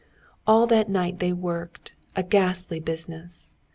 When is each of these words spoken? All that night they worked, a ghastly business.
All 0.47 0.65
that 0.65 0.89
night 0.89 1.19
they 1.19 1.31
worked, 1.31 1.91
a 2.15 2.23
ghastly 2.23 2.79
business. 2.79 3.53